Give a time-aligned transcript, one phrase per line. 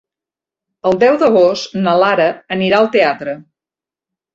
[0.93, 3.41] El deu d'agost na Lara anirà al teatre.